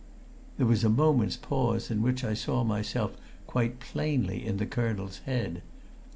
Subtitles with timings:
[0.57, 3.15] There was a moment's pause in which I saw myself
[3.45, 5.61] quite plainly in the colonel's head.